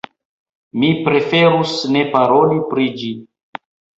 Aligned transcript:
Mi 0.83 0.87
preferus 1.07 1.75
ne 1.97 2.03
paroli 2.17 2.57
pri 2.73 2.87
ĝi. 3.03 3.13